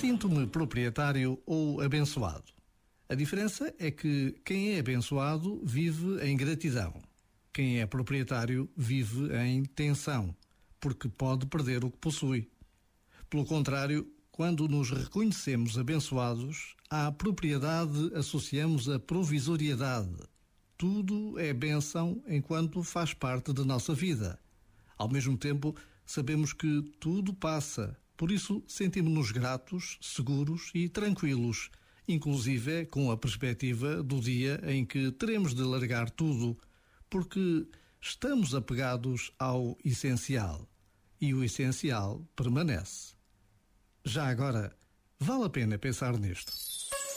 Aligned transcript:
Sinto-me 0.00 0.46
proprietário 0.46 1.42
ou 1.44 1.80
abençoado. 1.80 2.44
A 3.08 3.16
diferença 3.16 3.74
é 3.80 3.90
que 3.90 4.40
quem 4.44 4.74
é 4.74 4.78
abençoado 4.78 5.60
vive 5.64 6.24
em 6.24 6.36
gratidão. 6.36 7.02
Quem 7.52 7.80
é 7.80 7.86
proprietário 7.86 8.70
vive 8.76 9.36
em 9.36 9.64
tensão, 9.64 10.32
porque 10.78 11.08
pode 11.08 11.46
perder 11.46 11.84
o 11.84 11.90
que 11.90 11.98
possui. 11.98 12.48
Pelo 13.28 13.44
contrário, 13.44 14.08
quando 14.30 14.68
nos 14.68 14.88
reconhecemos 14.92 15.76
abençoados, 15.76 16.76
à 16.88 17.10
propriedade 17.10 18.12
associamos 18.14 18.88
a 18.88 19.00
provisoriedade. 19.00 20.14
Tudo 20.76 21.36
é 21.40 21.52
bênção 21.52 22.22
enquanto 22.28 22.84
faz 22.84 23.12
parte 23.12 23.52
da 23.52 23.64
nossa 23.64 23.94
vida. 23.94 24.38
Ao 24.96 25.08
mesmo 25.08 25.36
tempo, 25.36 25.74
sabemos 26.06 26.52
que 26.52 26.82
tudo 27.00 27.34
passa, 27.34 27.98
por 28.18 28.32
isso 28.32 28.62
sentimos-nos 28.66 29.30
gratos, 29.30 29.96
seguros 30.00 30.72
e 30.74 30.88
tranquilos, 30.88 31.70
inclusive 32.06 32.84
com 32.86 33.12
a 33.12 33.16
perspectiva 33.16 34.02
do 34.02 34.20
dia 34.20 34.60
em 34.66 34.84
que 34.84 35.12
teremos 35.12 35.54
de 35.54 35.62
largar 35.62 36.10
tudo, 36.10 36.58
porque 37.08 37.64
estamos 38.00 38.56
apegados 38.56 39.32
ao 39.38 39.78
essencial 39.84 40.68
e 41.20 41.32
o 41.32 41.44
essencial 41.44 42.26
permanece. 42.34 43.14
Já 44.04 44.26
agora, 44.28 44.76
vale 45.20 45.44
a 45.44 45.48
pena 45.48 45.78
pensar 45.78 46.18
nisto. 46.18 46.52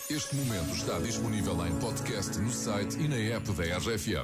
Este 0.08 0.36
momento 0.36 0.76
está 0.76 1.00
disponível 1.00 1.66
em 1.66 1.80
podcast 1.80 2.38
no 2.38 2.52
site 2.52 3.00
e 3.00 3.08
na 3.08 3.16
app 3.16 3.52
da 3.54 3.78
RFM. 3.78 4.22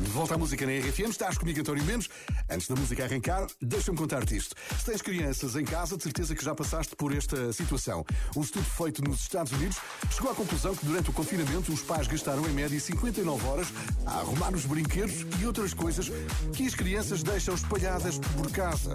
De 0.00 0.10
volta 0.10 0.34
à 0.34 0.38
música 0.38 0.66
na 0.66 0.72
RFM, 0.72 1.10
estás 1.10 1.38
comigo, 1.38 1.60
António 1.60 1.84
Mendes. 1.84 2.08
Antes 2.50 2.66
da 2.66 2.74
música 2.74 3.04
arrancar, 3.04 3.46
deixa-me 3.60 3.96
contar-te 3.96 4.36
isto. 4.36 4.56
Se 4.78 4.84
tens 4.84 5.02
crianças 5.02 5.54
em 5.54 5.64
casa, 5.64 5.96
de 5.96 6.02
certeza 6.02 6.34
que 6.34 6.44
já 6.44 6.54
passaste 6.54 6.96
por 6.96 7.14
esta 7.14 7.52
situação. 7.52 8.04
Um 8.36 8.40
estudo 8.40 8.64
feito 8.64 9.02
nos 9.04 9.20
Estados 9.20 9.52
Unidos 9.52 9.76
chegou 10.10 10.30
à 10.30 10.34
conclusão 10.34 10.74
que 10.74 10.84
durante 10.86 11.10
o 11.10 11.12
confinamento 11.12 11.72
os 11.72 11.82
pais 11.82 12.06
gastaram 12.06 12.44
em 12.48 12.52
média 12.52 12.78
59 12.78 13.46
horas 13.46 13.68
a 14.06 14.20
arrumar 14.20 14.52
os 14.54 14.64
brinquedos 14.64 15.26
e 15.40 15.46
outras 15.46 15.74
coisas 15.74 16.10
que 16.54 16.66
as 16.66 16.74
crianças 16.74 17.22
deixam 17.22 17.54
espalhadas 17.54 18.18
por 18.18 18.50
casa. 18.50 18.94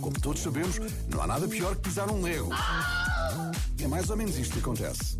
Como 0.00 0.18
todos 0.20 0.42
sabemos, 0.42 0.78
não 1.08 1.22
há 1.22 1.26
nada 1.26 1.48
pior 1.48 1.74
que 1.76 1.82
pisar 1.82 2.10
um 2.10 2.22
lego. 2.22 2.50
É 3.80 3.86
mais 3.86 4.10
ou 4.10 4.16
menos 4.16 4.36
isto 4.36 4.54
que 4.54 4.58
acontece. 4.58 5.18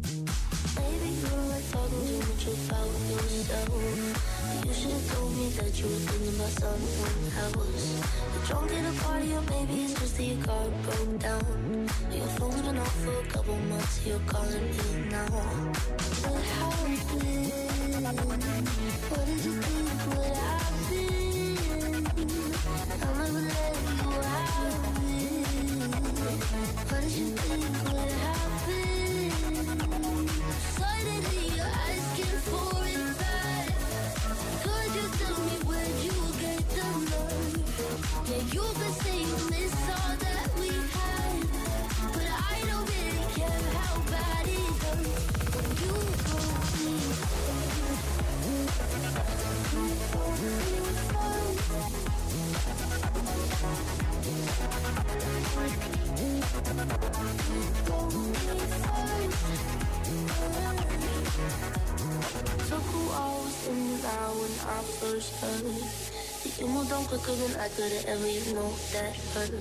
Took 62.68 62.84
who 62.92 63.02
I 63.10 63.26
was 63.42 63.54
thinking 63.64 63.94
about 64.00 64.34
when 64.36 64.52
I 64.68 64.78
first 65.00 65.34
heard 65.40 65.64
it. 65.66 66.60
You 66.60 66.66
moved 66.68 66.92
on 66.92 67.04
quicker 67.06 67.34
than 67.34 67.60
I 67.60 67.68
could 67.68 67.92
have 67.92 68.04
ever, 68.06 68.28
you 68.28 68.54
know 68.54 68.70
that 68.92 69.14
hurt. 69.34 69.52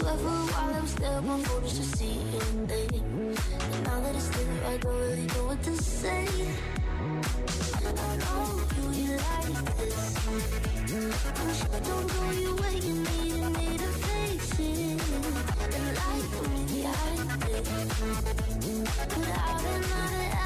A 0.00 0.04
while 0.04 0.76
I 0.76 0.80
was 0.80 0.94
there 0.96 1.18
on 1.18 1.42
photos 1.44 1.78
to 1.78 1.84
see 1.84 2.18
your 2.32 2.66
name. 2.66 3.36
And 3.60 3.84
now 3.84 4.00
that 4.00 4.16
it's 4.16 4.28
there, 4.28 4.66
I 4.66 4.76
don't 4.78 4.98
really 4.98 5.26
know 5.26 5.44
what 5.46 5.62
to 5.62 5.76
say. 5.76 6.26
I 7.84 8.16
know 8.16 8.62
you, 8.92 9.16
like 9.16 9.76
this. 9.76 10.16
I'm 11.38 11.54
sure 11.54 11.80
don't 11.84 12.06
go 12.08 12.30
your 12.32 12.54
way, 12.56 12.74
you 12.80 12.94
need, 12.94 13.32
you 13.32 13.48
need 13.50 13.78
to 13.78 13.90
face 14.04 14.58
it. 14.58 15.00
And 15.74 15.86
like 15.96 16.32
me, 16.70 16.86
I 16.86 16.96
did. 17.46 18.51
But 19.08 19.18
I've 19.18 19.62
been 19.62 20.30
out 20.32 20.41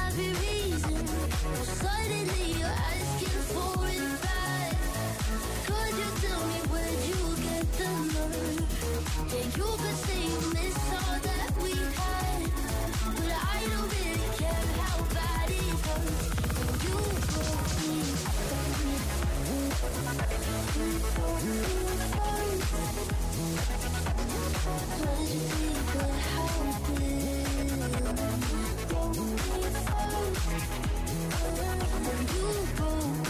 you 32.33 32.67
hold 32.77 33.27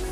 me. 0.00 0.05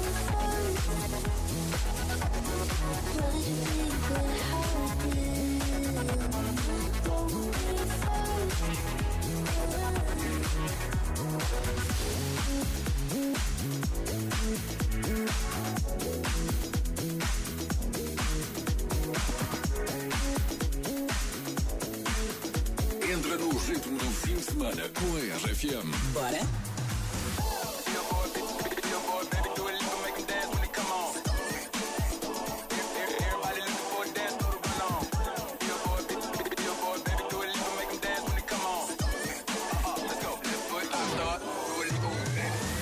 Entra 23.06 23.36
no 23.36 23.50
ritmo 23.50 23.98
do 23.98 24.06
fim 24.06 24.34
de 24.34 24.42
semana 24.42 24.88
com 24.94 25.06
a 25.14 25.20
RFM. 25.46 25.90
Bora? 26.14 26.40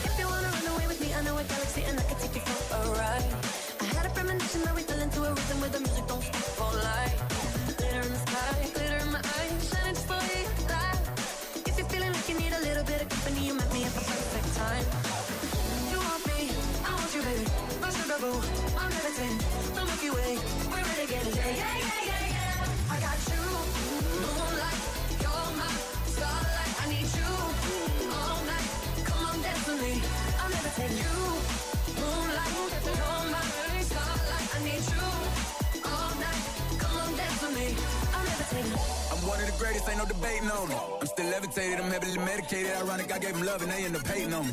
If 0.05 0.19
you 0.19 0.27
wanna 0.29 0.49
run 0.49 0.67
away 0.69 0.87
with 0.87 1.01
me, 1.01 1.13
I 1.13 1.23
know 1.23 1.37
a 1.37 1.43
galaxy 1.43 1.83
and 1.83 1.99
I 1.99 2.03
can 2.05 2.17
take 2.19 2.37
you 2.37 2.41
for 2.43 2.77
a 2.77 2.91
ride. 2.97 3.25
I 3.81 3.85
had 3.97 4.07
a 4.07 4.11
premonition 4.11 4.63
that 4.63 4.75
we 4.77 4.83
fell 4.83 5.01
into 5.01 5.25
a 5.25 5.31
rhythm 5.35 5.61
where 5.61 5.71
the 5.71 5.81
music 5.81 6.07
don't 6.07 6.23
stop 6.23 6.61
all 6.61 6.75
night. 6.75 7.32
The 19.23 19.85
Milky 19.87 20.11
Way, 20.11 20.39
we're. 20.67 20.83
Yeah, 21.07 21.23
yeah, 21.23 21.55
yeah, 21.55 21.79
yeah, 22.11 22.35
yeah. 22.35 22.91
I 22.91 22.99
got 22.99 23.19
you, 23.31 23.43
moonlight, 24.19 24.81
you're 25.23 25.51
my 25.63 25.71
starlight. 26.11 26.73
I 26.83 26.89
need 26.91 27.07
you 27.07 27.31
all 28.11 28.41
night. 28.51 28.69
Come 29.05 29.25
on, 29.27 29.37
dance 29.43 29.67
with 29.69 29.81
me. 29.81 30.03
I'll 30.41 30.51
never 30.51 30.71
take 30.75 30.99
you. 30.99 31.13
One 39.23 39.39
of 39.39 39.47
the 39.47 39.57
greatest, 39.57 39.89
ain't 39.89 39.99
no 39.99 40.05
debating 40.05 40.51
on 40.51 40.71
it. 40.71 40.77
I'm 41.01 41.07
still 41.07 41.31
levitated, 41.31 41.79
I'm 41.79 41.91
heavily 41.93 42.19
medicated. 42.19 42.73
Ironic, 42.73 43.13
I 43.15 43.19
gave 43.21 43.35
them 43.35 43.47
love 43.47 43.63
and 43.63 43.71
they 43.71 43.85
end 43.85 43.95
up 43.95 44.05
hating 44.05 44.35
on 44.35 44.45
me. 44.45 44.51